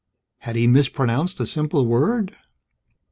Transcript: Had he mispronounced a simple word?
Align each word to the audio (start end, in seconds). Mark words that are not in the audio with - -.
Had 0.39 0.55
he 0.55 0.65
mispronounced 0.65 1.39
a 1.39 1.45
simple 1.45 1.85
word? 1.85 2.35